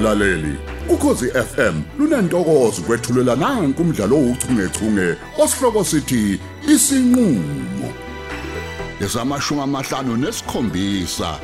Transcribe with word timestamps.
mlaleli. 0.00 0.56
Ukhosi 0.88 1.26
FM 1.30 1.82
lunantokozo 1.98 2.82
kwethulela 2.82 3.36
nanku 3.36 3.82
umdlalo 3.82 4.16
ouchungechunge 4.16 5.16
osihloko 5.38 5.84
sithi 5.84 6.40
isinqulo. 6.68 7.92
Lesamashumi 9.00 9.60
amahlanu 9.60 10.16
nesikhombisa 10.16 11.38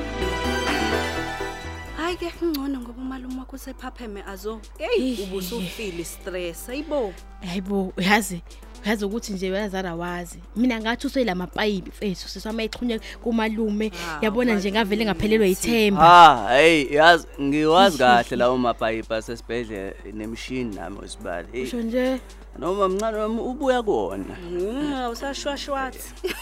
Hayi 1.96 2.16
ke 2.16 2.32
ngcono 2.45 2.80
ngoba 2.80 3.02
umalume 3.02 3.38
wakho 3.38 3.56
usephapheme 3.56 4.22
azo. 4.22 4.61
Hey 4.79 5.23
ubusufile 5.23 6.04
stress. 6.04 6.68
Ayibo. 6.68 7.12
hayibo 7.46 7.93
uyazi 7.96 8.43
uyazi 8.87 9.05
ukuthi 9.05 9.32
nje 9.32 9.50
uyazara 9.50 9.95
wazi 9.95 10.39
mina 10.57 10.80
ngathi 10.80 11.07
useyila 11.07 11.35
mapayipi 11.35 11.91
mfethu 11.91 12.29
sisama 12.29 12.62
ixhunye 12.62 13.00
kumalume. 13.23 13.93
Ah, 14.08 14.18
yabona 14.25 14.54
nje 14.54 14.72
ngavele 14.72 15.04
ngaphelelwa 15.04 15.46
yithemba. 15.46 16.03
Ah, 16.03 16.54
hey, 16.54 16.86
yazi 16.91 17.27
ngiwazi 17.41 17.99
kahle 17.99 18.36
lawo 18.36 18.58
mapayipi 18.58 19.14
asesibhedlela 19.14 19.93
nemishini 20.13 20.75
nami 20.75 20.99
osibali. 21.04 21.49
Hey, 21.53 21.63
usho 21.63 21.82
nje? 21.82 22.21
Noma 22.58 22.88
mncane 22.88 23.18
wami 23.18 23.40
ubuya 23.40 23.82
kuona. 23.82 24.36
Mm, 24.50 24.92
awusashwashwathi. 24.92 25.98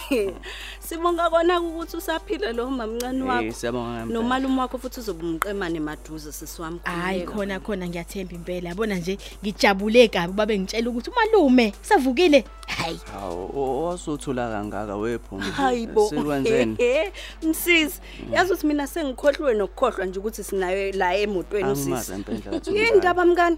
Sibonga 0.79 1.29
kona 1.29 1.61
ukuthi 1.61 1.97
usaphila 1.97 2.53
lo 2.53 2.69
mamncane 2.69 3.17
Hey, 3.19 3.27
wakho. 3.27 3.51
siyabonga 3.51 3.89
ngempela. 3.91 4.13
Nomalume 4.21 4.61
wakho 4.61 4.77
futhi 4.77 4.99
uzobumqemane 4.99 5.79
maduze 5.79 6.31
sisiwami. 6.31 6.79
hayi 6.83 7.21
khona 7.25 7.59
khona 7.59 7.87
ngiyethemba 7.87 8.33
impela 8.35 8.69
yabona 8.69 8.95
nje 8.95 9.17
ngijabule 9.43 10.07
kabi 10.07 10.33
babe 10.33 10.59
ngitshela 10.59 10.89
ukuthi 10.89 11.09
umalume 11.09 11.73
savukile 11.81 12.45
hayi 12.67 12.99
Hawu, 13.13 13.85
wasothula 13.85 14.49
kangaka 14.49 14.95
wephuma. 14.95 15.43
Hayibo. 15.43 16.09
Sikwenzeni? 16.09 16.77
Msisi, 17.43 18.01
yazi 18.31 18.51
ukuthi 18.53 18.67
mina 18.67 18.87
sengikhohlwe 18.87 19.53
nokukhohlwa 19.53 20.05
nje 20.05 20.19
ukuthi 20.19 20.43
sinayo 20.43 20.91
la 20.91 21.15
emotweni 21.15 21.69
Angimazi 21.69 21.93
usisi. 21.93 22.13
empela 22.13 22.39
kathi. 22.39 22.77
Yini 22.77 22.97
ndaba 22.97 23.25
mngani? 23.25 23.57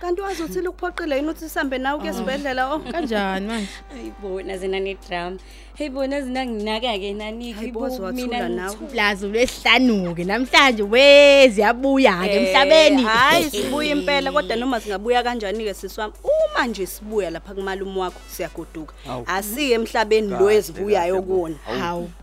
Kanti 0.00 0.20
wazi 0.20 0.42
uthi 0.42 0.58
ukuphoqile 0.60 1.16
yini 1.16 1.28
ukuthi 1.28 1.48
sihambe 1.48 1.78
nawe 1.78 1.98
kuye 1.98 2.10
esibhedlela 2.10 2.74
oh? 2.74 2.78
kanjani 2.78 3.46
manje 3.46 3.68
Ayibona 3.94 4.58
zina 4.58 4.80
ne 4.80 4.94
drama. 4.94 5.38
Hayibona 5.78 6.20
zina 6.20 6.46
nginaka 6.46 6.98
ke 6.98 7.12
naniki 7.14 7.52
Hayibo, 7.52 7.88
ziwathula 7.88 8.48
nawe. 8.48 8.76
lazo 8.94 9.28
lesihlanuke 9.28 10.24
namhlanje 10.24 10.82
wezi 10.82 11.60
yabuya 11.60 12.12
ke 12.28 12.36
emhlabeni 12.36 13.02
Eh, 13.02 13.06
Hayi 13.08 13.50
sibuya 13.50 13.92
impela 13.92 14.32
kodwa 14.32 14.56
noma 14.56 14.80
singabuya 14.80 15.22
kanjani 15.22 15.64
ke 15.64 15.74
sisiwami. 15.74 16.12
Uma 16.24 16.66
nje 16.66 16.86
sibuya 16.86 17.30
lapha 17.30 17.54
kumalume 17.54 18.00
wakho 18.00 18.20
siyagoduka. 18.28 18.94
Hawu. 19.06 19.24
Asiye 19.26 19.74
emhlabeni 19.74 20.28
lo 20.28 20.50
ezibuyayo 20.50 21.14
kahle, 21.14 21.26
kuona. 21.26 21.56
hawu 21.80 22.02
Ka- 22.06 22.08
ka- 22.08 22.16
ka- 22.18 22.21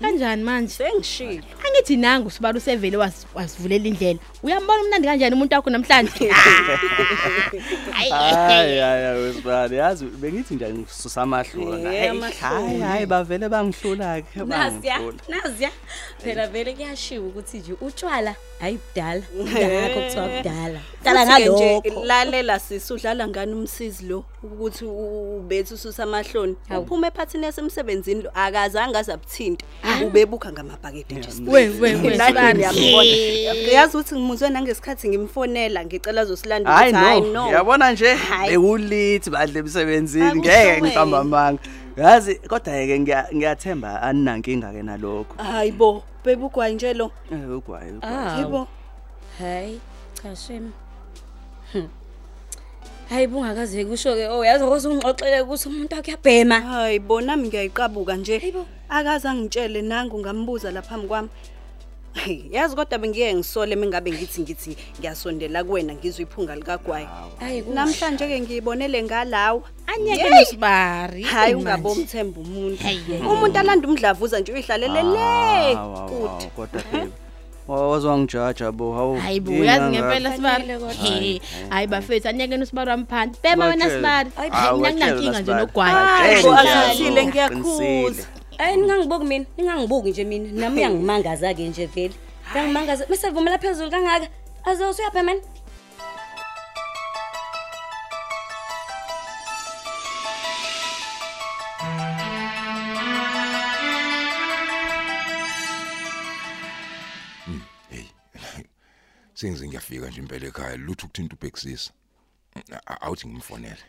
kanjani 0.00 0.42
manje 0.42 0.72
Sengishilo. 0.74 1.42
angithi 1.66 1.96
nangu 1.96 2.30
sibala 2.30 2.58
usevele 2.58 2.96
wasi- 2.96 3.26
wasivulela 3.34 3.86
indlela 3.88 4.18
uyambona 4.42 4.82
umnandi 4.82 5.08
kanjani 5.08 5.34
umuntu 5.34 5.54
wakho 5.54 5.70
namhlanje 5.70 6.30
Hayi 7.92 8.78
hayi 8.78 9.20
wesibali 9.22 9.76
yazi 9.76 10.04
bengithi 10.04 10.54
nje 10.54 10.68
ngisusa 10.74 11.22
amahlona. 11.22 11.94
Eh, 11.94 12.00
Hey, 12.00 12.08
amahloni. 12.10 12.66
Hayi 12.68 12.80
hayi 12.80 13.06
bavele 13.06 13.48
bangihlula 13.48 14.20
ke 14.22 14.40
Naziya, 14.44 14.98
bangihlula. 14.98 15.18
naziya. 15.28 15.70
Phela 16.24 16.46
vele 16.46 16.74
kuyashiwa 16.74 17.26
ukuthi 17.26 17.58
nje 17.58 17.72
utshwala 17.80 18.34
hayi 18.60 18.78
kudala. 18.78 19.22
Ngakho 19.36 20.00
kuthiwa 20.00 20.28
kudala. 20.28 20.80
Dala 21.04 21.26
Futhi-ke 21.26 21.48
nje 21.48 21.80
ngalokho. 21.80 22.04
lalela 22.06 22.58
sisi 22.58 22.92
udlala 22.92 23.28
ngani 23.28 23.52
umsizi 23.52 24.04
lo 24.06 24.24
ukuthi 24.42 24.84
u- 24.84 25.36
ubethu 25.38 25.74
ususa 25.74 26.02
amahloni. 26.02 26.56
Hawu. 26.68 26.82
Uphuma 26.84 27.06
ephathini 27.06 27.44
yasemsebenzini 27.44 28.22
lo 28.22 28.30
akazange 28.34 28.98
azabuthinta. 28.98 29.66
Ubebukha 30.06 30.52
ngamabhakede 30.52 31.14
nje. 31.14 31.28
we 31.46 31.68
we 31.68 31.94
we 31.94 32.16
Nani 32.16 32.36
Sibani. 32.36 32.58
ngiyambona. 32.58 33.72
Yazi 33.72 33.96
ukuthi 33.96 34.14
ngimuzwe 34.14 34.48
nangesikhathi 34.50 35.08
ngimfonela 35.08 35.84
ngicela 35.84 36.20
azosilanda 36.20 36.70
Hayi 36.70 36.92
ukuthi 36.92 37.04
hayi 37.04 37.20
no, 37.20 37.32
no. 37.32 37.50
yabona 37.52 37.92
nje 37.92 38.14
Hayi. 38.14 38.50
bekulithi 38.50 39.30
badle 39.30 39.58
emsebenzini 39.60 40.24
Akusho 40.26 40.40
ngeke 40.40 40.66
wena. 40.66 40.80
ngiqamba 40.86 41.18
amanga. 41.18 41.62
Yazi 41.96 42.34
kodwa 42.34 42.72
ke 42.86 42.98
ngiya- 42.98 43.28
ngiyathemba 43.34 44.02
aninankinga 44.02 44.72
ke 44.72 44.82
nalokho. 44.82 45.34
Hayibo, 45.42 46.02
bebugwayi 46.24 46.74
nje 46.74 46.94
lo. 46.94 47.10
Eh 47.32 47.38
ugwaye 47.56 47.92
ugwaye. 47.92 48.16
Ah. 48.16 48.38
Yibo. 48.38 48.68
Hayi, 49.38 49.80
cha 50.22 50.36
shem. 50.36 50.72
Hm. 53.12 53.14
Hayi 53.14 53.26
bungakaze 53.26 53.84
kusho 53.84 54.14
ke 54.16 54.28
oh 54.28 54.44
yazi 54.44 54.64
ukuthi 54.64 54.88
ungixoxele 54.88 55.40
ukuthi 55.42 55.68
umuntu 55.68 55.94
wakhe 55.96 56.10
uyabhema. 56.12 56.60
Hayibo 56.60 57.20
nami 57.20 57.48
ngiyayiqabuka 57.48 58.16
nje. 58.16 58.38
Hayibo. 58.38 58.66
Akaze 58.88 59.28
angitshele 59.28 59.82
nangu 59.82 60.18
ngambuza 60.18 60.70
lapha 60.70 60.98
kwami. 60.98 61.28
Hey, 62.14 62.42
yazi 62.50 62.76
kodwa 62.76 62.98
bengiye 62.98 63.34
ngisole 63.34 63.76
mengabe 63.76 64.12
ngithi 64.12 64.40
ngithi 64.42 64.76
ngiyasondela 65.00 65.64
kuwena 65.64 65.94
ngizwe 65.94 66.22
iphunga 66.22 66.56
likagwayi. 66.56 67.06
Hayi 67.40 67.60
Namhlanje 67.74 68.26
ke 68.28 68.40
ngiyibonele 68.40 69.02
ngalawa. 69.02 69.62
anyeke 69.86 70.20
Yey! 70.22 70.30
nosibari 70.30 71.22
Hayi 71.22 71.54
manje. 71.54 71.56
ungabomthemba 71.56 72.40
umuntu. 72.40 72.82
Hayi, 72.82 73.00
hayi. 73.08 73.20
Umuntu 73.22 73.58
alanda 73.58 73.88
umdlavuza 73.88 74.40
nje 74.40 74.52
uyihlalele 74.52 75.02
le. 75.02 75.74
Hawu, 75.74 75.96
hawu, 75.96 76.08
Kuthi. 76.08 76.46
hawu, 76.46 76.50
Kodwa 76.56 76.82
ke 76.82 77.08
wazwangijaja 77.68 78.72
bo 78.72 78.92
hawu. 78.94 79.16
hayi 79.16 79.40
bo 79.40 79.52
uyazi 79.52 79.84
ngempela 79.84 80.36
sibari 80.36 81.40
hayi 81.70 81.86
bafethu 81.86 82.28
anyeke 82.28 82.56
nosibari 82.56 82.90
wamphansi 82.90 83.40
bema 83.42 83.66
wena 83.66 83.90
sibari 83.90 84.30
Hayi, 84.36 84.50
Hawu, 84.50 84.80
mina 84.80 84.88
watshela 84.88 85.14
nginankinga 85.14 85.40
nje 85.40 85.52
uSibari. 85.52 85.66
nogwayi 85.66 85.94
Hayi 85.94 86.42
bo 86.42 86.52
asithile 86.54 87.26
ngiyakhuza. 87.26 88.22
Hayi 88.58 88.76
ningangibuki 88.76 89.24
mina, 89.24 89.44
ningangibuki 89.58 90.10
nje 90.10 90.24
mina. 90.24 90.48
Nami 90.52 90.76
uyangimangaza 90.80 91.54
ke 91.54 91.68
nje 91.68 91.86
vele. 91.86 92.14
Uyangimangaza. 92.54 93.06
Mase 93.08 93.30
vumela 93.30 93.58
phezulu 93.58 93.90
kangaka. 93.90 94.28
Azo 94.64 94.90
usuyapha 94.90 95.22
sengize 109.42 109.66
ngiyafika 109.68 110.06
nje 110.08 110.20
impela 110.20 110.46
ekhaya 110.46 110.76
lutho 110.76 111.06
ukuthinta 111.06 111.34
ubhekisisa 111.36 111.90
awuthi 113.00 113.26
ngimfonele. 113.26 113.84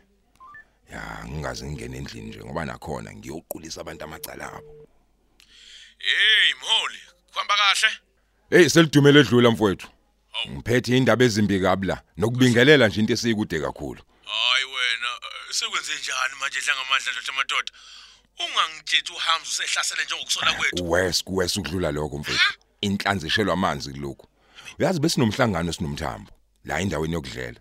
Ya 0.91 1.25
ngingaze 1.27 1.65
ngingene 1.65 1.97
endlini 1.97 2.27
nje 2.29 2.39
ngoba 2.39 2.65
nakhona 2.65 3.13
ngiyoqulisa 3.13 3.81
abantu 3.81 4.03
amacala 4.03 4.53
abo. 4.53 4.71
Hey 5.97 6.53
mholi, 6.59 6.99
kuhamba 7.31 7.55
kahle? 7.57 7.89
hey 8.49 8.69
selidumele 8.69 9.19
edlula 9.19 9.51
mfowethu. 9.51 9.87
Ngiphethe 10.49 10.97
indaba 10.97 11.25
ezimbi 11.25 11.59
kabi 11.59 11.87
la 11.87 12.01
nokubingelela 12.17 12.87
nje 12.87 12.99
into 12.99 13.13
esikude 13.13 13.61
kakhulu. 13.61 14.01
Hayi 14.25 14.65
wena, 14.73 15.09
sekwenze 15.51 15.93
njani 15.99 16.35
manje 16.39 16.59
dla 16.65 16.73
ngamandla 16.75 17.11
ndoda 17.11 17.33
madoda? 17.37 17.71
Ungangitshela 18.43 19.17
uhamza 19.17 19.49
usehlasele 19.49 20.03
njengokusola 20.05 20.53
kwethu. 20.53 20.91
wes 20.91 21.23
wes 21.27 21.57
ukudlula 21.57 21.91
lokho 21.91 22.17
mfowethu. 22.17 22.53
Inhlanzi 22.81 23.27
ishelwa 23.27 23.53
amanzi 23.53 23.91
kuloko 23.93 24.27
uyazi 24.79 24.99
besinomhlangano 24.99 25.69
esinomthambo 25.69 26.31
la 26.65 26.79
endaweni 26.81 27.13
yokudlela 27.13 27.59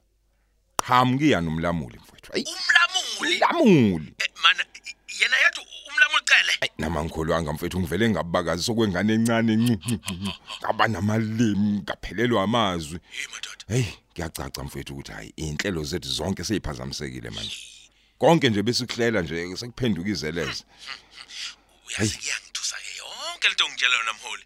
qhamuki 0.76 1.30
yana 1.30 1.48
umlamuli 1.48 1.98
mfowethu 1.98 2.32
ayi 2.34 2.44
Umlamuli. 2.44 3.38
lamuli 3.38 4.14
Eh, 4.18 4.28
Mana 4.42 4.62
i- 4.74 4.96
yena 5.22 5.36
yathi 5.44 5.60
umlamuli 5.88 6.24
cele. 6.24 6.52
Ayi 6.60 6.70
nama 6.78 7.04
ngikholwanga 7.04 7.52
mfethu 7.52 7.80
ngivele 7.80 8.08
ngabakazi 8.10 8.62
sokwengane 8.62 9.14
encane 9.14 9.56
ncu 9.56 9.98
ngaba 10.60 10.88
namalimi 10.88 11.80
ngaphelelwa 11.82 12.42
amazwi 12.42 12.98
Hey 13.10 13.26
madoda. 13.32 13.64
hey 13.68 13.84
kuyacaca 14.14 14.62
mfethu 14.64 14.92
ukuthi 14.92 15.12
hayi 15.12 15.32
inhlelo 15.36 15.84
zethu 15.84 16.08
zonke 16.08 16.44
seyiphazamisekile 16.44 17.30
manje 17.30 17.56
konke 18.18 18.50
nje 18.50 18.62
besikuhlela 18.62 19.22
nje 19.22 19.56
sekuphenduka 19.56 20.08
izeleze 20.10 20.64
Uyazi 21.88 22.18
kuyangithusa 22.18 22.76
ke 22.76 22.90
yonke 22.98 23.48
lento 23.48 23.68
ngitshela 23.68 23.96
yona 23.96 24.12
mholi. 24.12 24.44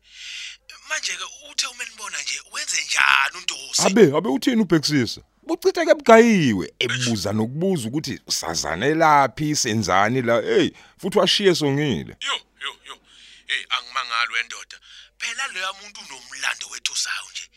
Manje 0.88 1.12
ke 1.16 1.24
uthe 1.50 1.66
uma 1.66 1.84
nibona 1.84 2.22
nje 2.22 2.40
wenze 2.52 2.84
njani 2.84 3.36
untosi? 3.36 3.82
abe 3.86 4.16
abe 4.16 4.28
uthini 4.28 4.62
ubhekisisa 4.62 5.20
buchitheke 5.46 5.94
bugayiwe 5.94 6.74
ebuza 6.78 7.32
nokubuza 7.32 7.88
ukuthi 7.88 8.20
usazane 8.26 8.94
laphi 8.94 9.56
senzani 9.56 10.22
la 10.22 10.40
hey 10.40 10.70
futhi 11.00 11.18
washiye 11.18 11.54
songile 11.54 12.16
Yo 12.20 12.36
yo 12.62 12.72
yo. 12.88 12.98
Hey 13.46 13.64
angimangalo 13.74 14.32
wendoda. 14.34 14.76
Phela 15.18 15.46
leya 15.48 15.72
muntu 15.72 16.00
unomlando 16.00 16.66
wethu 16.72 16.96
sawo 16.96 17.28
nje. 17.30 17.50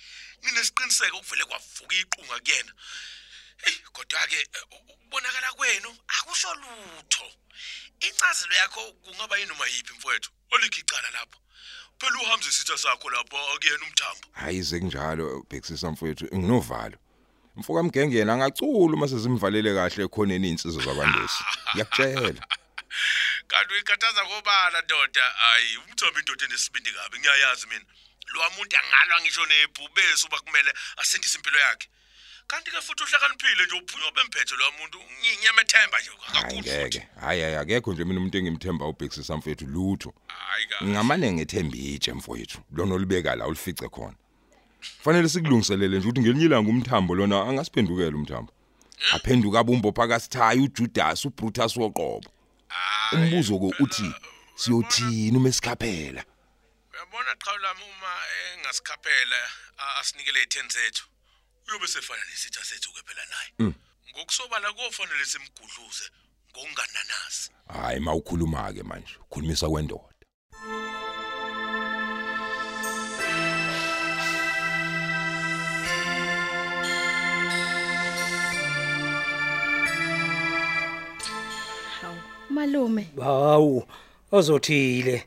Nginesiqiniseko 0.44 1.18
ukuvele 1.18 1.46
kwavuka 1.46 1.96
iqhunga 1.96 2.40
kuyena. 2.40 2.74
Hey 3.58 3.76
kodwa 3.94 4.28
ke 4.28 4.48
ukubonakala 4.72 5.54
kwenu 5.54 5.98
akusho 6.08 6.54
lutho. 6.54 7.28
Incazelo 8.00 8.56
yakho 8.56 8.82
kungaba 9.04 9.38
yini 9.38 9.50
noma 9.50 9.68
yipi 9.68 9.94
mfowethu? 9.94 10.32
Olikho 10.52 10.80
icala 10.80 11.10
lapho. 11.12 11.38
Phela 12.00 12.18
uhamza 12.22 12.50
isitha 12.50 12.78
sakho 12.78 13.10
lapho 13.10 13.38
akuyena 13.56 13.84
umthambo. 13.88 14.28
hayi 14.32 14.62
ze 14.62 14.80
kunjalo 14.80 15.46
bhekisisa 15.50 15.92
mfethu 15.92 16.26
nginovalo 16.26 16.98
mfoka 17.56 17.84
mgenge 17.84 18.18
yena 18.18 18.34
angacula 18.34 18.94
uma 18.94 19.08
sezimvalele 19.08 19.74
kahle 19.74 20.04
ekhoneni 20.06 20.50
insizwe 20.50 20.84
zakwandosi 20.84 21.44
ngiyakutshela 21.74 22.44
Kanti 23.48 23.74
uyikhathaza 23.74 24.26
kobala 24.26 24.82
ndoda. 24.82 25.24
Hayi, 25.24 25.78
umthambo 25.78 26.20
indoda 26.20 26.46
enesibindi 26.46 26.92
kabi 26.92 27.20
ngiyayazi 27.20 27.68
mina. 27.68 27.86
lo 28.34 28.50
muntu 28.56 28.76
angalwa 28.78 29.22
ngisho 29.22 29.46
nebhubesi 29.46 30.26
uba 30.28 30.40
kumele 30.40 30.74
asindise 30.98 31.38
impilo 31.38 31.60
yakhe 31.60 31.88
kanti 32.50 32.72
ke 32.72 32.82
futhi 32.82 33.04
uhlakaniphile 33.04 33.66
nje 33.66 33.76
uphunywa 33.76 34.12
bemphethe 34.12 34.56
lo 34.56 34.72
muntu 34.72 34.98
nginyamethemba 35.20 36.00
nje 36.00 36.12
kakhulu 36.34 36.70
hayi 37.22 37.42
hayi 37.42 37.56
akekho 37.56 37.94
nje 37.94 38.04
mina 38.04 38.20
umuntu 38.20 38.38
engimthemba 38.38 38.86
ubhekisisa 38.86 39.38
mfethu 39.38 39.66
lutho. 39.66 40.14
Ngamane 40.84 41.32
ngethemba 41.32 41.78
itshe 41.78 42.14
mfowethu. 42.14 42.60
Lona 42.72 42.96
olibeka 42.96 43.36
la 43.36 43.48
ulifice 43.48 43.90
khona. 43.90 44.16
Fanele 45.04 45.30
sikulungiselele 45.30 45.98
nje 45.98 46.08
ukuthi 46.08 46.22
ngelinye 46.22 46.46
ilanga 46.46 46.70
umthambo 46.70 47.16
lona 47.16 47.42
angasiphendukela 47.42 48.18
umthambo. 48.18 48.54
Aphenduka 49.12 49.60
abumbo 49.60 49.92
phakasithayi 49.92 50.60
uJudas 50.60 51.26
uBrutus 51.26 51.78
woqobo. 51.78 52.30
Umbuzo 53.14 53.60
ko 53.60 53.74
uthi 53.80 54.12
siyothina 54.56 55.38
uma 55.38 55.50
esikhaphela? 55.50 56.26
Uyabona 56.94 57.32
qhawulami 57.36 57.84
uma 57.94 58.12
engasikhaphela 58.54 59.40
asinikele 60.00 60.40
i10 60.44 60.74
zethu. 60.74 61.06
Uyobe 61.70 61.88
sefana 61.88 62.22
nesitha 62.32 62.64
sethu 62.64 62.90
ke 62.94 63.02
phela 63.08 63.26
naye. 63.32 63.74
Ngokusobala 64.12 64.74
kofanele 64.74 65.26
simgudluze 65.26 66.06
ngokungananazi. 66.52 67.50
Hayi 67.68 68.00
mawukhuluma 68.00 68.74
ke 68.74 68.84
manje 68.84 69.16
ukhulumisa 69.22 69.70
kwendoda. 69.70 70.04
Malume. 82.50 83.08
Hawu 83.22 83.88
ozothile. 84.32 85.26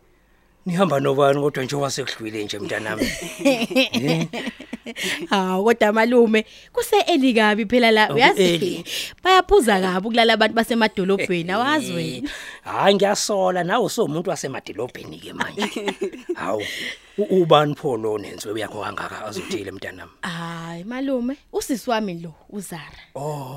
Nihamba 0.66 1.00
nobani 1.00 1.40
kodwa 1.40 1.64
nje 1.64 1.76
wasekudlwile 1.76 2.44
nje 2.44 2.58
mntanami? 2.58 3.06
hawu 5.30 5.64
kodwa 5.64 5.92
malume 5.92 6.44
kuse 6.72 6.96
eli 7.06 7.34
kabi 7.34 7.66
phela 7.66 7.90
la 7.90 8.10
uyazi? 8.14 8.84
bayaphuza 9.24 9.80
kabi 9.80 10.08
kulala 10.08 10.32
abantu 10.32 10.54
basemadolobheni 10.56 11.50
awazi 11.50 11.92
wena. 11.92 12.30
hayi 12.64 12.94
ngiyasola 12.94 13.64
nawe 13.64 13.88
somuntu 13.88 14.30
wasemadolobheni 14.30 15.18
ke 15.18 15.32
manje. 15.32 15.66
Hawu. 16.40 16.58
u- 16.60 17.11
ubani 17.18 17.74
pho 17.74 17.96
lo 17.96 18.18
nenziwe 18.18 18.60
yakho 18.60 18.80
kangaka 18.82 19.26
azothile 19.26 19.70
mntanami? 19.70 20.12
Hayi 20.22 20.84
malume 20.84 21.36
usisi 21.52 21.90
wami 21.90 22.14
lo 22.14 22.34
uzara. 22.50 23.02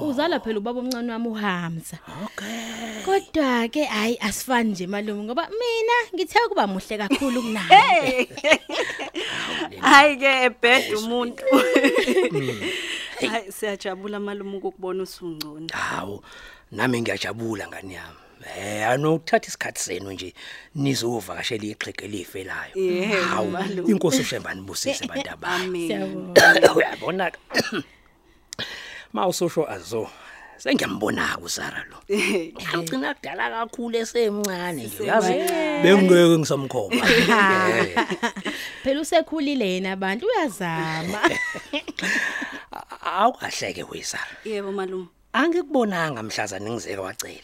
Uzala 0.02 0.40
phela 0.40 0.60
ubaba 0.60 0.80
omncane 0.80 1.12
wami 1.12 1.28
uHamza. 1.28 1.98
Okay. 2.26 3.04
Kodwa 3.06 3.68
ke 3.68 3.84
hayi 3.86 4.18
asifani 4.20 4.72
nje 4.72 4.88
malume 4.88 5.24
ngoba 5.24 5.48
mina 5.50 5.96
ngithe 6.16 6.40
kuba 6.50 6.68
muhle 6.68 6.98
kakhulu 6.98 7.42
kunaye 7.42 8.28
hayi 9.82 10.18
ke 10.18 10.44
ebhed 10.46 10.94
umuntu. 10.94 11.44
Hayi 13.30 13.52
siyajabula 13.52 14.20
malume 14.20 14.58
ukubona 14.58 15.04
usungcono. 15.04 15.68
Hawu 15.72 16.24
nami 16.72 17.02
ngiyajabula 17.02 17.68
ngani 17.68 17.94
yami? 17.94 18.25
Eh 18.58 18.88
anokuthatha 18.90 19.48
isikhathi 19.48 19.80
senu 19.84 20.12
nje 20.12 20.34
nizovakashela 20.76 21.64
ixhege 21.66 22.08
lifelayo. 22.08 22.74
Yebo, 22.76 23.24
Hawu 23.24 23.58
inkosi 23.88 24.22
ushembani 24.22 24.62
busise 24.62 25.08
bantu 25.10 25.30
abami. 25.32 25.64
amen 25.66 25.88
siyabonga 25.88 26.74
Uyabona 26.76 27.32
Mawusosho 29.14 29.70
azo 29.70 30.10
sengiyambona 30.58 31.38
kusara 31.38 31.86
lo. 31.90 31.98
Angicina 32.74 33.14
kudala 33.14 33.50
kakhulu 33.50 33.98
esemncane 33.98 34.84
nje 34.84 35.04
uyazi 35.04 35.34
bengeke 35.84 36.38
ngisamkhomba. 36.38 37.06
Eh, 37.10 37.96
phela 38.84 39.02
usekhulile 39.02 39.66
yena 39.74 39.92
abantu 39.92 40.26
uyazama 40.28 41.20
Awukahleke 43.06 43.84
wesara. 43.84 44.38
yebo 44.46 44.72
malume 44.72 45.08
Angikubonanga 45.34 46.24
mhlazana 46.24 46.70
ngizeke 46.72 46.98
wacele. 46.98 47.44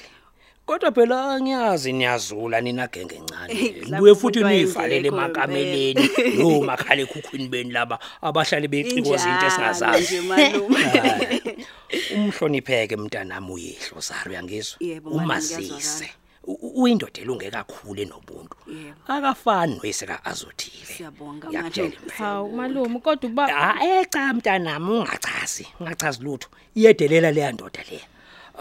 Kodwa 0.72 0.92
phela 0.92 1.42
ngiyazi 1.42 1.94
niyazula 1.94 2.62
nina 2.62 2.88
genge 2.88 3.16
encane. 3.16 3.54
Mhlawumbe 3.54 4.00
Buye 4.00 4.16
futhi 4.16 4.40
umuntu 4.40 4.56
niyivalele 4.56 5.10
wayengekho 5.10 5.16
emakameleni 5.18 6.10
no 6.38 6.62
makhala 6.62 7.02
ekhukhwini 7.02 7.48
beni 7.52 7.72
laba 7.72 8.00
abahlali 8.22 8.68
becikoza 8.68 9.30
into 9.30 9.46
esingazazi. 9.48 10.02
nje 10.04 10.22
malume 10.22 10.80
Hayi. 10.84 11.66
Umhlonipheke 12.16 12.96
mntanami 12.96 13.52
uyihlo 13.52 14.00
Zara 14.00 14.32
uyangizwa? 14.32 14.78
Yebo, 14.80 15.10
malume, 15.10 15.26
Umazise. 15.26 15.62
ngiyazwakala. 15.62 16.10
U- 16.44 16.54
u- 16.62 16.82
Uyindoda 16.84 17.22
elunge 17.22 17.52
kakhulu 17.52 18.02
enobuntu. 18.02 18.56
Yebo. 18.68 18.96
Akafani 19.08 19.76
noyiseka 19.76 20.26
azothile. 20.26 20.86
Siyabonga, 20.98 21.48
Ngiyakutshela 21.48 21.88
malume. 21.90 22.04
impela. 22.04 22.18
hawu 22.30 22.52
malume 22.56 23.00
kodwa 23.00 23.30
uba 23.30 23.46
Ah 23.58 23.84
eh 23.86 24.06
cha 24.10 24.34
mntanami 24.34 24.92
ungachazi, 24.92 25.68
ungachazi 25.80 26.24
lutho. 26.24 26.48
Iyedelela 26.76 27.32
leya 27.32 27.52
ndoda 27.52 27.84
leya. 27.92 28.06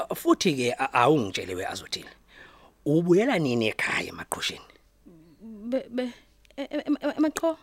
Ah, 0.09 0.15
Futhi 0.15 0.55
ke 0.57 0.75
a- 0.79 0.93
awungitshele 0.93 1.55
we 1.57 1.65
azothile. 1.67 2.09
Ubuyela 2.87 3.39
nini 3.39 3.69
ekhaya 3.71 4.09
emaqhosheni? 4.09 4.65
be 5.71 5.85
be 5.91 6.03
e- 6.57 6.63
e- 6.63 6.83
e- 6.87 7.17
emaqho 7.19 7.57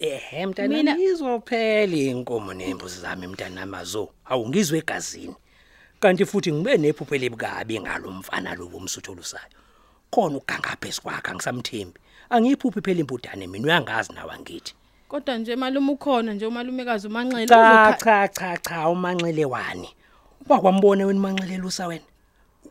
Eh 0.00 0.46
mntanami 0.46 0.74
Mina- 0.82 0.98
izophela 0.98 1.96
inkomo 1.96 2.54
nembuzi 2.54 3.00
zami 3.00 3.26
mntanami 3.26 3.76
azo. 3.76 4.10
Awungizwe 4.24 4.78
egazini. 4.78 5.34
Kanti 6.00 6.24
futhi 6.24 6.52
ngibe 6.52 6.76
nephupho 6.78 7.14
elibukabi 7.14 7.80
ngalomfana 7.80 8.54
lo 8.56 8.68
bomsuthu 8.68 9.12
olusayo. 9.12 9.50
Khona 10.10 10.36
uganga 10.38 10.76
phezulu 10.80 11.02
kwakhe 11.02 11.30
angisamthembi. 11.30 11.98
Angiyiphuphi 12.30 12.80
phela 12.80 13.00
impudane 13.00 13.46
mina 13.46 13.66
uyangazi 13.66 14.12
nawe 14.12 14.32
angithi. 14.32 14.74
kodwa 15.08 15.38
nje 15.38 15.56
malume 15.56 15.92
ukhona 15.92 16.32
nje 16.34 16.46
umalumekazi 16.46 17.06
umanxele 17.08 17.46
Cha 17.46 17.56
uzokha- 17.56 17.98
cha 17.98 18.28
cha 18.28 18.56
cha 18.58 18.88
umanxele 18.88 19.44
wani. 19.44 19.88
Wakwambona 20.48 21.06
wena 21.06 21.18
umanxele 21.20 21.56
lusa 21.58 21.86
wena. 21.86 22.04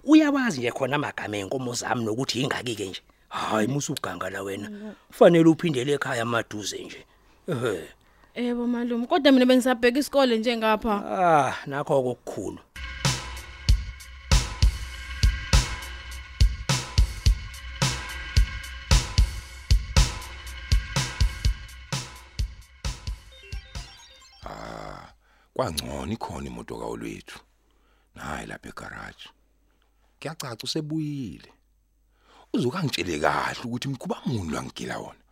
Uyawazi 0.04 0.60
nje 0.60 0.72
khona 0.72 0.96
amagama 0.96 1.38
enkomo 1.38 1.74
zami 1.74 2.04
nokuthi 2.06 2.42
ingaki 2.42 2.76
ke 2.76 2.86
nje. 2.90 3.02
Hayi 3.30 3.68
musu 3.68 3.94
uganga 3.94 4.30
la 4.30 4.42
wena. 4.44 4.68
Kufanele 5.08 5.50
uphindele 5.50 5.94
ekhaya 5.94 6.22
amaduze 6.24 6.78
nje. 6.86 7.06
Ehhe. 7.48 7.88
yebo 8.36 8.68
malume 8.68 9.08
kodwa 9.08 9.32
mina 9.32 9.46
bengisabheka 9.46 10.00
isikole 10.00 10.38
nje 10.38 10.58
ngapha 10.58 10.94
Ah, 11.06 11.54
nakho 11.68 11.94
okukhulu. 12.00 12.60
kwangcono 25.54 26.12
ikhona 26.16 26.48
imoto 26.48 26.74
kaolwethu 26.80 27.40
nayi 28.20 28.46
lapha 28.48 28.70
egarage 28.70 29.28
kuyacaca 30.20 30.64
usebuyile. 30.64 31.54
Uzokangitshele 32.54 33.20
kahle 33.20 33.62
ukuthi 33.64 33.88
mkhuba 33.88 34.22
muni 34.26 34.52
langigila 34.52 34.98
wona? 35.00 35.24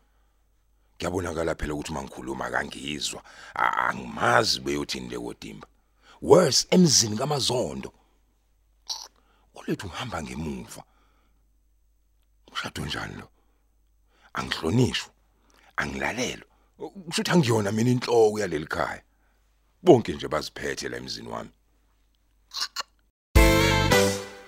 Kuyabonakala 0.97 1.55
phela 1.55 1.73
ukuthi 1.73 1.93
mangikhuluma 1.93 2.49
kangizwa 2.49 3.23
angimazi 3.55 4.59
beyothini 4.59 5.09
le 5.09 5.19
kodimba. 5.19 5.67
Worse 6.21 6.67
emzini 6.69 7.17
kamazondo. 7.17 7.93
Olethu 9.55 9.87
ngihamba 9.87 10.23
ngemuva. 10.23 10.83
Ushado 12.51 12.85
njani 12.85 13.15
lo? 13.15 13.29
Angihlonishwa 14.33 15.11
angilalelwa. 15.75 16.47
Kusho 16.77 17.21
ukuthi 17.21 17.31
angiyona 17.31 17.71
mina 17.71 17.91
inhloko 17.91 18.39
yaleli 18.39 18.67
khaya. 18.67 19.03
Bonke 19.83 20.13
nje 20.13 20.27
baziphethe 20.27 20.89
la 20.89 20.97
emzini 20.97 21.27
wami. 21.27 21.49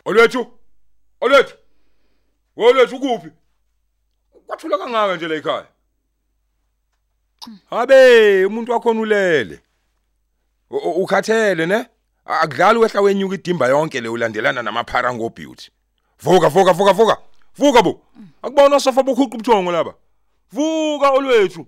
Olethu 0.06 0.48
Olethu 1.22 1.56
Olethu 2.58 3.00
kuphi 3.00 3.30
Kwathula 4.48 4.78
kangaka 4.78 5.16
nje 5.16 5.28
la 5.28 5.36
ekhaya? 5.36 5.68
Habe 7.70 8.46
umuntu 8.46 8.72
wakho 8.72 8.90
ulele. 8.90 9.60
U- 10.70 10.78
u- 10.78 11.04
ukhathele 11.04 11.66
ne? 11.66 11.86
Akudlali 12.26 12.80
wehla 12.80 13.02
wenyuka 13.02 13.36
idimba 13.36 13.68
yonke 13.68 14.02
le 14.02 14.10
ulandelana 14.10 14.62
namaphara 14.64 15.14
ngo 15.14 15.30
beauty 15.30 15.72
Vuka 16.22 16.50
vuka 16.50 16.74
vuka 16.74 16.94
vuka. 16.94 17.18
Vuka 17.58 17.82
bo. 17.82 18.02
Akubona 18.42 18.76
osofa 18.76 19.04
bokhuqa 19.04 19.36
ubuthongo 19.36 19.72
laba? 19.72 19.94
Vuka 20.52 21.10
olwethu. 21.12 21.66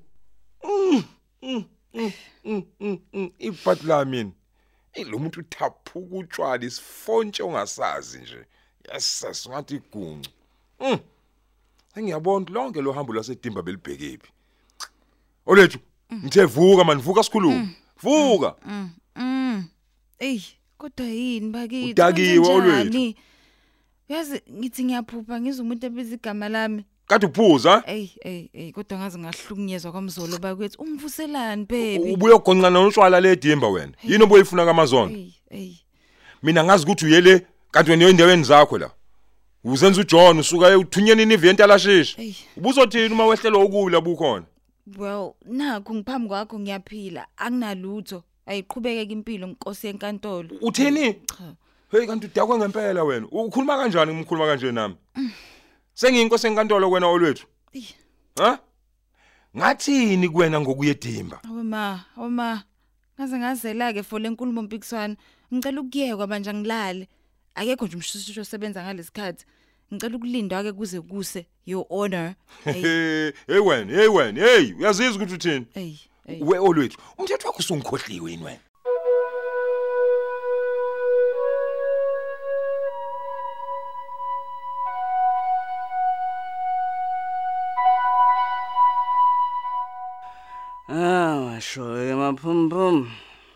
Ibhathi 3.40 3.88
lami 4.96 5.12
lo 5.12 5.20
muntu 5.20 5.40
uthaphuka 5.40 6.16
utshwala 6.16 6.66
isifontshe 6.66 7.44
ongasazi 7.44 8.20
nje. 8.20 8.46
Yasasa 8.94 9.50
ngathi 9.50 9.76
iguncu 9.76 10.30
mm 10.80 11.00
ngiyabona 12.00 12.46
lonke 12.50 12.82
lo 12.82 12.92
hambo 12.92 13.14
lwasedimba 13.14 13.62
belibhekephi 13.62 14.32
olethu 15.46 15.80
ngithe 16.14 16.46
vuka 16.46 16.84
man 16.84 17.00
vuka 17.02 17.24
sikhuluma 17.24 17.70
vuka. 18.04 18.56
Ey, 20.20 20.42
kodwa 20.78 21.06
yini 21.06 21.50
bakithi? 21.50 21.92
Udakiwe, 21.92 22.48
olwethu. 22.48 23.16
Yazi 24.10 24.42
ngithi 24.52 24.84
ngiyaphupha 24.84 25.42
ngizwe 25.42 25.62
umuntu 25.66 25.86
ebiza 25.86 26.16
igama 26.16 26.50
lami. 26.50 26.86
Kade 27.12 27.25
uphuza? 27.25 27.84
Ey 27.86 28.10
ey 28.22 28.50
ey 28.53 28.72
kodwa 28.72 29.00
ngaze 29.00 29.20
ngahlukunyezwa 29.20 29.91
kwamzolo 29.91 30.38
bakwethu 30.38 30.82
umvuselani 30.82 31.65
baby. 31.65 32.13
ubuye 32.13 32.34
ugonqa 32.34 32.70
nontshwala 32.70 33.20
le 33.20 33.36
dimba 33.36 33.68
wena. 33.68 33.91
Yini 34.03 34.24
oboyifuna 34.24 34.65
kamazondo 34.65 35.15
Ey 35.15 35.34
ey. 35.50 35.74
Mina 36.44 36.63
ngazi 36.63 36.84
ukuthi 36.84 37.06
uyele 37.06 37.48
kanti 37.72 37.91
wena 37.91 38.10
endaweni 38.10 38.44
zakho 38.44 38.77
la. 38.77 38.91
Uzenza 39.63 40.01
uJohn 40.01 40.39
usuka 40.39 40.77
uthunyeni 40.77 41.25
ni 41.25 41.34
event 41.34 41.60
alashisha 41.60 42.22
ey. 42.22 42.34
Ubuzothini 42.58 43.13
uma 43.13 43.25
wehlelwa 43.25 43.63
ukula 43.63 44.01
bukhona? 44.01 44.46
Well 44.98 45.34
nakho 45.46 45.94
ngiphambi 45.94 46.27
kwakho 46.27 46.60
ngiyaphila. 46.60 47.27
Anginalutho. 47.38 48.24
Ayiqhubekeke 48.46 49.13
impilo 49.13 49.48
nkosi 49.48 49.88
yenkantolo. 49.88 50.50
uthini? 50.62 51.13
Cha. 51.13 51.56
hey 51.91 52.08
kanti 52.08 52.25
udakwe 52.27 52.58
ngempela 52.58 53.03
wena. 53.03 53.27
Ukhuluma 53.32 53.77
kanjani 53.77 54.13
ngimkhuluma 54.13 54.48
kanje 54.48 54.72
nami? 54.72 54.96
Sengiyinkosi 55.94 56.48
enkantolo 56.48 56.90
kwena 56.90 57.08
olwethu 57.08 57.48
Ey. 57.74 57.84
ha 58.38 58.60
ngathini 59.58 60.30
kuwena 60.30 60.62
ngokuyedimba 60.62 61.40
Awuma, 61.44 62.06
awuma. 62.18 62.64
Ngaze 63.20 63.38
ngazela 63.38 63.94
ke 63.94 64.04
for 64.04 64.22
lenkulumo 64.22 64.62
mpikiswana. 64.62 65.16
Ngicela 65.54 65.82
ukuyekwa 65.82 66.28
manje 66.28 66.50
angilale. 66.50 67.08
Akekho 67.56 67.86
nje 67.86 67.96
umshushisho 67.96 68.42
osebenza 68.42 68.84
ngalesikhathi. 68.84 69.46
Ngicela 69.94 70.16
ukulindwa 70.16 70.64
ke 70.64 70.72
kuze 70.74 71.02
kuse 71.02 71.46
your 71.66 71.86
honor. 71.90 72.36
Ey 72.66 73.32
hey 73.48 73.60
wena 73.60 73.94
hey 73.94 74.08
wena 74.08 74.42
hey 74.42 74.74
uyazizwa 74.74 75.16
ukuthi 75.16 75.34
uthini 75.34 75.66
ey 75.76 75.96
ey. 76.28 76.42
we 76.44 76.58
olwethu 76.60 76.98
umthetho 77.18 77.48
wakho 77.48 77.60
usungikhohliwe 77.60 78.32
yini 78.32 78.44
wena 78.44 78.60
Ke 91.72 92.12
maphumpum. 92.20 93.08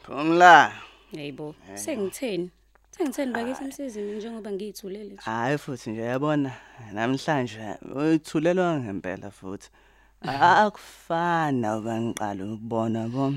Phumla. 0.07 0.71
Hayibo. 1.11 1.53
Sengitheni? 1.75 2.49
Sengitheni 2.91 3.33
bakithi 3.33 3.63
emsizini 3.63 4.13
njengoba 4.15 4.51
ngiyithulele 4.51 5.13
nje. 5.13 5.21
Hayi 5.21 5.57
futhi 5.57 5.89
nje 5.89 6.01
yabona 6.01 6.51
namhlanje 6.93 7.75
uyithulelwa 7.95 8.79
ngempela 8.79 9.31
futhi. 9.31 9.69
Akufana 10.21 11.77
ubangiqala 11.77 12.43
ukubona 12.45 13.07
bo. 13.09 13.33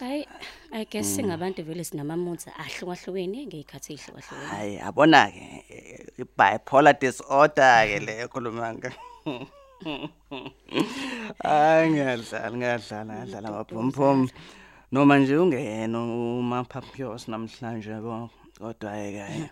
Hayi, 0.00 0.26
I 0.72 0.84
guess 0.90 1.16
singabantu 1.16 1.62
vele 1.62 1.84
sinamamutha 1.84 2.50
ahlukahlukene 2.58 3.46
ngeyikhathi 3.46 3.92
ehlukahlukene. 3.94 4.48
Hayi 4.50 4.74
yabona 4.74 5.30
ke 5.30 6.24
bipolar 6.38 6.98
disorder 6.98 7.86
ke 7.86 7.98
le 8.06 8.26
khuluma 8.26 8.74
ngaka. 8.74 8.90
Hayi 11.44 11.90
ngiyadlala 11.90 12.56
ngiyadlala 12.56 13.12
ngiyadlala 13.12 13.48
maphumpum. 13.56 14.18
Noma 14.92 15.18
nje 15.18 15.36
ungena 15.36 15.98
uMapapiyos 16.00 17.28
namhlanje 17.28 17.94
kodwa 18.58 18.92
ke 19.14 19.50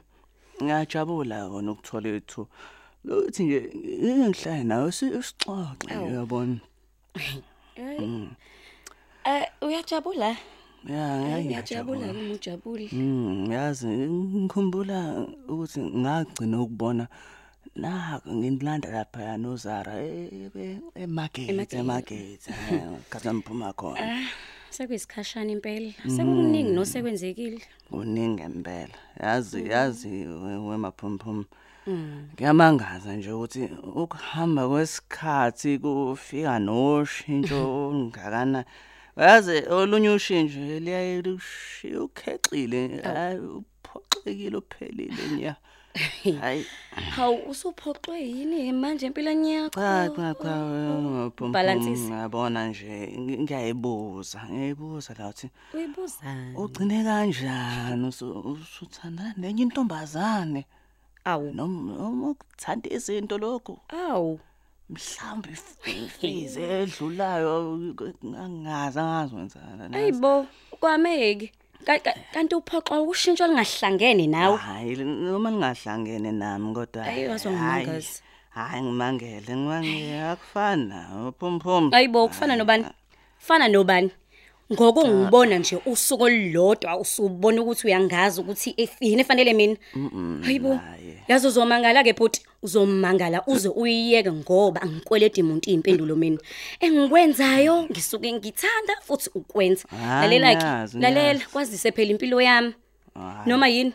ngiyajabula 0.62 1.48
kona 1.50 1.72
ukuthola 1.72 2.08
ithu. 2.16 2.42
Lokuthi 3.04 3.42
nje 3.44 3.58
ngihlale 4.28 4.64
nawe 4.64 4.88
sixoxe 4.92 5.94
uyabona. 6.06 6.60
Hayi. 7.76 8.28
Eh 9.24 9.46
uyajabula? 9.62 10.36
Ya 10.88 11.04
Ngiyajabula 11.40 12.06
uma 12.10 12.34
ujabule. 12.34 12.88
Mm, 12.92 13.52
yazi 13.52 13.86
ngikhumbula 13.86 14.98
ukuthi 15.48 15.80
ngagcina 15.80 16.56
ukubona 16.62 17.04
na 17.76 18.20
ngindilanda 18.28 18.90
lapha 18.90 19.36
noZara 19.36 19.94
emarket 20.94 21.48
Emarket. 21.50 21.74
emarket 21.80 22.40
kaze 23.10 23.32
ngiphuma 23.34 23.72
khona. 23.72 24.00
Ah, 24.00 24.28
sekuyisikhashana 24.70 25.52
impela. 25.52 25.92
Sekuningi 26.06 26.72
nosekwenzekile. 26.72 27.60
kuningi 27.90 28.42
ngempela. 28.42 28.94
Yazi 29.20 29.68
yazi 29.68 30.26
we- 30.26 30.56
wemaphumpum 30.68 31.44
ngiyamangaza 32.34 33.16
nje 33.16 33.32
ukuthi 33.32 33.64
ukuhamba 33.94 34.68
kwesikhathi 34.68 35.78
kufika 35.78 36.58
noshintsho 36.58 37.58
olungakana. 37.88 38.64
Yazi 39.16 39.62
olunye 39.70 40.10
ushintsho 40.10 40.60
liyaye 40.80 41.22
lushiye 41.22 41.96
ukhexile 41.96 43.00
hayi 43.02 43.38
uphoxekile 43.38 44.56
uphelile 44.56 45.22
nya. 45.36 45.56
hayi 46.40 46.66
Hawu 47.16 47.36
usuphoxwe 47.50 48.20
yini 48.20 48.72
manje 48.72 49.06
empilweni 49.06 49.52
yakho? 49.54 49.80
cha 49.80 50.08
cha 50.16 50.34
cha 50.34 50.56
maphumpum 50.56 51.52
Balansisa. 51.52 52.08
ngiyabona 52.08 52.68
nje 52.68 53.12
ngi- 53.18 53.38
ngiyayibuza 53.42 54.40
ngiyayibuza 54.50 55.14
la 55.18 55.28
uthi 55.28 55.50
Uyibuzani? 55.74 56.56
ugcine 56.56 57.04
kanjani 57.04 58.06
usu- 58.08 58.40
usuthandana 58.40 59.34
nenye 59.36 59.62
intombazane 59.62 60.66
Awu. 61.24 61.52
noma 61.54 61.92
noma 61.96 62.30
ukuthanda 62.30 62.88
izinto 62.90 63.38
lokho 63.38 63.80
Awu. 63.88 64.40
mhlawumbe 64.90 65.50
ifize 65.86 66.62
edlulayo 66.82 67.78
angazi 68.44 68.98
angazi 68.98 69.34
wenzana 69.34 69.88
nazo. 69.88 69.96
Ayibo, 69.98 70.46
kwameki. 70.80 71.52
Ka- 71.86 71.98
ka- 71.98 72.14
Kanti 72.34 72.54
uphoxwa 72.54 73.02
ushintsho 73.02 73.46
lingahlangene 73.46 74.26
nawe. 74.26 74.56
hayi 74.56 74.96
noma 75.04 75.50
ningahlangene 75.50 76.30
nami 76.32 76.74
kodwa 76.74 77.02
Ayi, 77.06 77.26
wazwa 77.28 77.52
hayi, 77.52 77.84
ngimangazi. 77.86 78.22
hayi 78.54 78.82
ngimangele 78.82 79.50
ngimangele 79.56 80.22
akufana 80.30 80.98
phumphum 81.38 81.90
Ayibo, 81.94 82.28
kufana 82.28 82.56
nobani? 82.56 82.84
Fana 83.38 83.68
nobani? 83.68 84.10
Ngokungibona 84.72 85.58
nje 85.58 85.78
usuku 85.86 86.24
olulodwa 86.24 86.98
usubona 87.00 87.62
ukuthi 87.62 87.86
uyangazi 87.86 88.40
ukuthi 88.40 88.74
yini 89.00 89.20
efanele 89.20 89.52
mina. 89.52 89.76
Hayibo. 90.42 90.80
Yazi 91.28 91.46
uzomangala 91.46 92.02
ke 92.04 92.12
bhuti, 92.12 92.42
uzomangala 92.62 93.42
uze 93.46 93.68
uyiyeke 93.68 94.32
ngoba 94.32 94.82
angikweledi 94.82 95.42
umuntu 95.42 95.70
impendulo 95.70 96.16
mina. 96.16 96.38
Engikwenzayo 96.80 97.82
ngisuke 97.90 98.32
ngithanda 98.32 98.94
futhi 99.02 99.30
ukwenza. 99.34 99.84
Hayi, 99.88 100.22
Lalela 100.22 100.54
ngiyazi, 100.56 100.92
ke, 100.96 101.02
lalela 101.02 101.34
ngiyazi. 101.34 101.52
kwazise 101.52 101.92
phela 101.92 102.10
impilo 102.10 102.40
yami. 102.40 102.74
Hayi. 103.14 103.46
Noma 103.48 103.68
yini? 103.68 103.92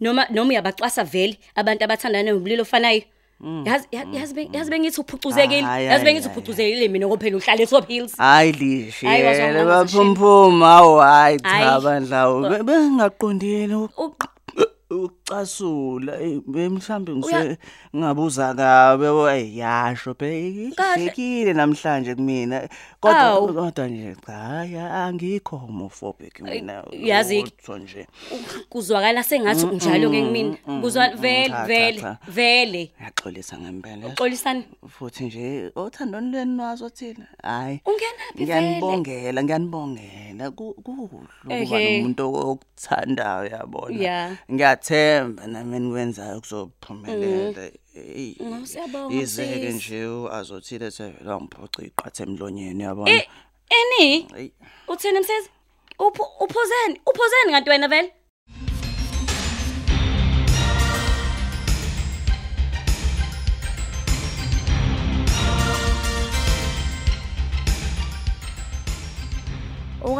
Noma 0.00 0.26
noma 0.30 0.48
uyabacwasa 0.50 1.04
vele 1.04 1.38
abantu 1.54 1.84
abathandana 1.84 2.32
ngobulilo 2.32 2.62
ofanayo. 2.62 3.02
Yazi 3.40 3.86
yazi 3.92 4.16
yazi 4.16 4.34
be- 4.34 4.48
yazi 4.52 4.70
bengithi 4.70 5.00
uphucuzekile. 5.00 5.62
Hayi, 5.62 5.86
Yazi 5.86 5.92
hayi, 5.94 6.04
bengithi 6.04 6.28
hayi, 6.28 6.38
uphucuzekile 6.38 6.88
mina 6.88 7.06
ngophela 7.06 7.36
uhlala 7.36 7.62
eTop 7.62 7.88
Hills. 7.88 8.16
hayi 8.16 8.52
Hayi, 8.52 9.24
wazwa 9.24 9.32
lishiyele 9.32 9.52
ngimangaza, 9.52 9.64
baphumpuma 9.64 10.66
hawu 10.66 10.96
hayi 10.98 11.38
Hayi. 11.42 11.64
cha 11.64 11.80
bandlawo 11.80 12.40
Be- 12.50 12.62
bengingaqondile 12.62 13.74
U- 13.74 15.10
ukucasula 15.40 16.20
eh, 16.20 16.40
be- 16.46 16.68
mhlambe 16.68 17.12
ngise 17.14 17.36
Uya- 17.36 17.56
ngabuza 17.96 18.54
kabe 18.54 19.06
hey 19.32 19.56
yasho 19.58 20.14
be 20.14 20.72
Kahle. 20.76 21.02
ihlekile 21.02 21.52
namhlanje 21.52 22.14
kumina. 22.14 22.68
Kodwa 23.00 23.20
Awu. 23.20 23.54
kodwa 23.54 23.88
nje 23.88 24.16
cha 24.26 24.32
hayi 24.32 24.76
angikho 24.76 25.56
homophobic 25.56 26.40
mina 26.40 26.84
yazi- 26.92 27.42
utho 27.44 27.78
nje. 27.78 28.06
Kuzwakala 28.68 29.22
sengathi 29.22 29.66
unjalo 29.66 30.10
ke 30.10 30.22
kimi 30.22 30.56
kuzwa 30.80 31.08
vele 31.16 31.48
cha, 31.48 31.56
cha, 31.56 31.66
vele 31.66 32.00
cha. 32.00 32.18
vele. 32.28 32.92
Ngaxolisa 33.02 33.58
ngempela 33.58 34.06
uxolisana 34.06 34.62
futhi 34.88 35.24
nje 35.24 35.72
othandweni 35.76 36.30
lweni 36.30 36.56
nazo 36.56 36.88
thina 36.90 37.26
hayi 37.42 37.80
ungenaphi 37.86 38.34
vele? 38.38 38.44
ngiyanibongela. 38.44 39.42
Ngiyanibongela 39.42 40.50
ku- 40.50 40.74
kuhle 40.82 41.02
ukuba 41.02 41.54
Ehhe. 41.54 41.98
nomuntu 42.00 42.34
okuthandayo 42.34 43.44
yabona? 43.50 44.02
Ya. 44.02 44.36
Ngiyathemba 45.28 45.46
nami 45.46 45.76
enikwenzayo 45.76 46.40
kuzophumelela. 46.40 47.70
Eyi, 47.94 48.36
Mm, 48.40 48.66
siyabonga, 48.66 49.14
izeke 49.14 49.72
sis. 49.72 49.74
nje 49.74 50.28
azothile 50.32 50.90
sevela 50.90 51.40
ngiphoca 51.40 51.82
iqathe 51.82 52.22
emlonyeni 52.22 52.82
yabona? 52.82 53.10
Eh, 53.10 53.26
eni? 53.78 54.26
Eyi. 54.36 54.52
uthini 54.88 55.20
msezi 55.20 55.48
Uphu- 55.98 56.32
uphuzeni 56.44 57.00
uphuzeni 57.06 57.52
kanti 57.52 57.70
wena 57.70 57.88
vele? 57.88 58.12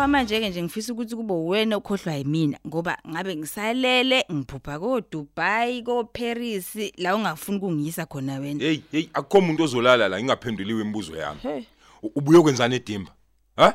Okwamanje 0.00 0.40
ke 0.40 0.48
nje 0.48 0.62
ngifisa 0.62 0.92
ukuthi 0.92 1.16
kube 1.16 1.34
wena 1.34 1.76
okhohlwa 1.76 2.14
yimina 2.14 2.58
ngoba 2.66 2.98
ngabe 3.08 3.36
ngisalele 3.36 4.24
ngiphupha 4.32 4.78
ko 4.78 5.00
Dubai 5.12 5.82
ko 5.82 6.04
Paris 6.04 6.74
la 6.96 7.16
ungafuni 7.16 7.60
kungiyisa 7.60 8.06
khona 8.06 8.38
wena. 8.38 8.64
hey 8.64 8.80
hey 8.92 9.08
akukho 9.14 9.38
umuntu 9.38 9.62
ozolala 9.64 10.08
la 10.08 10.16
ngingaphenduliwe 10.18 10.80
imibuzo 10.82 11.16
yami 11.16 11.66
U- 12.02 12.12
ubuye 12.16 12.42
kwenzani 12.42 12.74
edimba 12.76 13.12
ha 13.56 13.74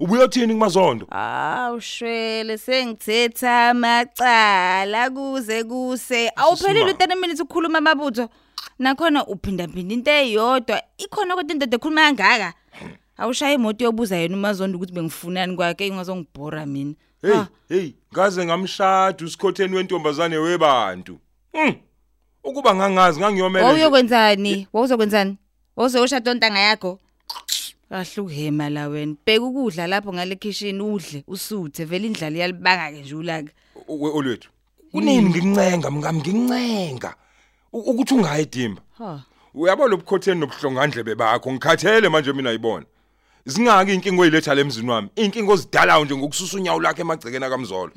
ubuye 0.00 0.24
uthini 0.24 0.52
kumazondo 0.54 1.06
Awu 1.10 1.80
shwele 1.80 2.58
sengithetha 2.58 3.68
amacala 3.70 5.10
kuze 5.10 5.64
kuse. 5.64 6.30
Awuphelile 6.36 6.84
u 6.90 6.94
30 6.94 7.14
minutes 7.20 7.40
ukukhuluma 7.40 7.78
amabutho. 7.78 8.28
nakhona 8.78 9.26
uphinda 9.26 9.68
phinda 9.68 9.94
into 9.94 10.10
eyodwa 10.10 10.82
ikhona 10.98 11.34
kodwa 11.34 11.52
indoda 11.52 11.76
ekhuluma 11.76 12.00
kangaka 12.14 12.54
awushaya 13.16 13.54
imoto 13.54 13.84
yobuza 13.84 14.16
yena 14.16 14.36
umazondo 14.36 14.76
ukuthi 14.78 14.92
bengifunani 14.92 15.56
kwakhe 15.56 15.86
ingazongibhora 15.86 16.66
mina. 16.66 16.94
Hey 17.22 17.32
Ha, 17.32 17.48
hey 17.68 17.92
ngaze 18.12 18.44
ngamshada 18.44 19.24
usikhotheni 19.24 19.76
wentombazane 19.76 20.36
webantu. 20.36 21.18
Hm 21.52 21.74
ukuba 22.46 22.74
ngangazi 22.74 23.20
ngangiyomele 23.20 23.64
nje. 23.64 23.66
wawuyokwenzani? 23.66 24.68
Wawuzokwenzani? 24.72 25.36
Wawuzoshada 25.76 26.30
ontanga 26.30 26.58
yakho? 26.58 27.00
Kahle 27.88 28.20
ukuhema 28.22 28.70
la 28.70 28.88
wena. 28.88 29.14
Bheka 29.26 29.44
ukudla 29.44 29.86
lapho 29.86 30.12
ngale 30.12 30.36
kitchen 30.36 30.80
udle 30.80 31.24
usuthe. 31.26 31.84
Vele 31.84 32.06
indlala 32.06 32.36
iyalibanga 32.36 32.92
ke 32.92 33.00
nje 33.00 33.14
ulaka. 33.14 33.52
We 33.88 34.10
olwethu 34.10 34.48
kunini 34.92 35.28
ngincenga 35.30 35.90
mngami 35.90 36.20
ngincenga? 36.20 37.14
Ukuthi 37.72 38.14
ungayidimba 38.14 38.82
ha. 38.98 39.22
Uyabo 39.54 39.88
lobukhotheni 39.88 40.40
nobuhlongandlebe 40.40 41.14
bakho? 41.14 41.52
Ngikhathele 41.52 42.08
manje 42.08 42.32
mina 42.32 42.50
ayibona 42.50 42.86
zingaki 43.46 43.94
inkingo 43.94 44.22
oyiletha 44.22 44.54
lemzini 44.54 44.90
wami? 44.90 45.08
Inkingo 45.16 45.52
ozidalayo 45.52 46.04
nje 46.04 46.16
ngokususa 46.16 46.56
unyawo 46.56 46.80
lakhe 46.80 47.00
emagcekeni 47.00 47.48
kamzolo 47.48 47.92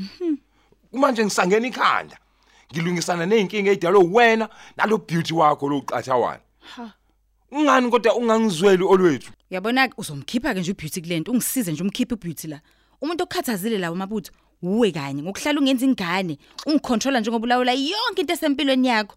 manje 0.94 1.26
ngisangena 1.26 1.68
ikhanda 1.68 2.18
ngilungisana 2.72 3.26
nezinkinga 3.26 3.72
ezidalwe 3.72 4.04
wena 4.12 4.50
nalo 4.78 4.98
beauty 4.98 5.34
wakho 5.34 5.70
lo 5.70 5.82
qathawana 5.82 6.42
ungani 7.52 7.90
kodwa 7.90 8.16
ungangizweli 8.16 8.84
olwethu? 8.84 9.32
Uyabona 9.52 9.88
ke 9.88 9.94
uzomkhipha 9.98 10.54
ke 10.54 10.60
nje 10.60 10.72
ubeauty 10.72 11.02
kulento 11.02 11.32
ungisize 11.32 11.72
nje 11.72 11.84
umkhiphe 11.84 12.14
ubeauty 12.14 12.48
la. 12.48 12.62
Umuntu 13.02 13.24
okhathazile 13.24 13.78
lawo 13.78 13.96
mabutho 13.96 14.32
uwe 14.62 14.92
kanye. 14.92 15.24
Ngokuhlala 15.24 15.60
ungenza 15.60 15.86
ingane 15.86 16.38
ungicontrola 16.66 17.20
njengoba 17.20 17.44
ulawula 17.44 17.74
yonke 17.74 18.22
into 18.22 18.34
esempilweni 18.34 18.88
yakho. 18.88 19.16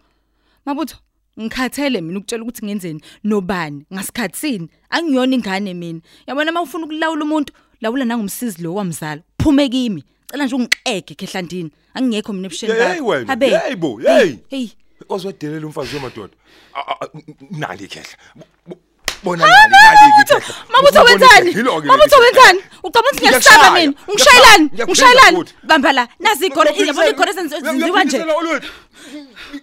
Mabutho 0.65 0.97
ngikhathele 1.41 2.01
mina 2.01 2.19
ukutshela 2.19 2.43
ukuthi 2.43 2.65
ngenzeni 2.67 3.01
nobani 3.25 3.85
ngasikhatsini 3.95 4.69
angiyona 4.91 5.35
ingane 5.35 5.75
mina. 5.75 6.01
Yabona 6.27 6.53
mawufuna 6.53 6.85
ukulawula 6.85 7.25
umuntu 7.25 7.53
lawula 7.81 8.05
nangumsizi 8.05 8.63
lo 8.63 8.75
wamzala. 8.75 9.23
Phume 9.43 9.69
kimi. 9.69 10.05
Cela 10.31 10.45
nje 10.47 10.55
ungixege 10.55 11.15
khehlandini. 11.15 11.71
Angingekho 11.95 12.33
mina 12.33 12.47
ebusheni 12.47 12.73
hey 12.73 13.01
wena 13.01 13.27
Habe. 13.27 13.47
hey 13.59 13.75
bo 13.77 13.97
hey 13.99 14.37
Hey. 14.51 14.69
ozwedelela 15.09 15.67
umfazi 15.67 15.97
wemadoda 15.97 16.33
A- 16.75 16.81
a- 16.81 16.97
a- 17.05 17.09
nali 17.51 17.89
khehla 17.89 18.17
Bo- 18.37 18.47
bo- 18.67 18.79
bona 19.25 19.45
nali 19.47 19.73
nali 19.73 20.25
khehla 20.29 20.55
Mabutho 20.73 21.03
wenzani? 21.05 21.51
Yilo-ke 21.53 21.87
Mabutho 21.87 22.17
leli 22.21 22.33
khehla. 22.33 22.47
wenzani? 22.47 22.61
Ucabanga 22.85 23.09
ukuthi 23.11 23.27
Ngiyakushaya. 23.27 23.59
ngiyasaba 23.59 23.81
mina? 23.81 23.93
Ungishayelani? 24.09 24.65
Ngiyakuphindela 24.65 24.87
Ungishayelani? 24.87 25.37
futhi. 25.37 25.55
Bamba 25.67 25.93
la. 25.93 26.09
Nazi 26.21 26.47
igore, 26.47 26.71
yabona 26.71 27.09
igore 27.09 27.33
Ngiyakuphindisela 27.33 27.73
senziwa 27.73 28.05
nje. 28.05 28.19
olwethu. 28.39 28.69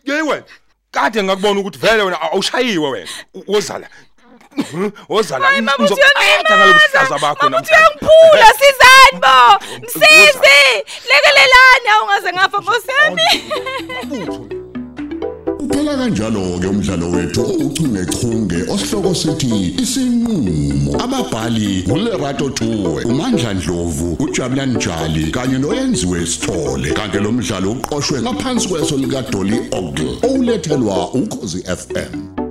Yeyi 0.05 0.21
wena 0.21 0.43
kade 0.91 1.23
ngakubona 1.23 1.59
ukuthi 1.59 1.79
vele 1.79 2.03
wena 2.03 2.21
awushayiwe 2.21 2.89
wena. 2.89 3.09
U- 3.33 3.43
wozala. 3.53 3.87
Wozala. 5.09 5.47
Hayi 5.47 5.61
mabutho 5.61 5.95
ngizoqeda 5.95 6.57
ngalobuhlaza 6.57 7.19
bakho 7.19 7.49
Mabutho 7.49 7.75
uyangiphula 7.75 8.53
sizani 8.59 9.21
bo. 9.21 9.65
Msizi. 9.83 10.59
Lekelelani. 11.09 11.87
Awungaze 11.95 12.33
ngafa 12.33 12.57
Nkosi 12.57 12.91
yami. 15.69 15.81
Uphela 15.81 15.97
kanjalo 15.97 16.59
ke 16.59 16.67
umdlalo 16.67 17.11
wethu 17.11 17.41
ouchungechunge 17.41 18.71
osihloko 18.71 19.15
sithi 19.15 19.75
isinqulo 19.81 21.01
ababhali 21.03 21.83
uLerato 21.91 22.49
Tuwe 22.49 23.03
uMandla 23.03 23.53
Dlovu 23.53 24.17
uJabulani 24.19 24.75
Njali 24.75 25.31
kanye 25.31 25.57
noyenziwe 25.57 26.25
Sithole 26.25 26.93
kanti 26.93 27.17
lo 27.17 27.31
mdlalo 27.31 27.71
uqoqwwe 27.71 28.21
ngaphansi 28.21 28.67
kweso 28.67 28.97
lika 28.97 29.21
Dolly 29.21 29.59
Ogle 29.71 30.17
olethelwa 30.23 31.13
ukhozi 31.13 31.63
FM 31.63 32.48